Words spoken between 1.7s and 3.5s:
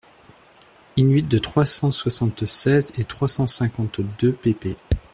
soixante-seize et trois cent